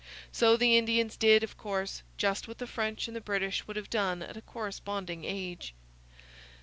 So 0.31 0.57
the 0.57 0.79
Indians 0.79 1.15
did, 1.15 1.43
of 1.43 1.57
course, 1.59 2.01
just 2.17 2.47
what 2.47 2.57
the 2.57 2.65
French 2.65 3.07
and 3.07 3.15
the 3.15 3.21
British 3.21 3.67
would 3.67 3.75
have 3.75 3.87
done 3.91 4.23
at 4.23 4.35
a 4.35 4.41
corresponding 4.41 5.25
age. 5.25 5.75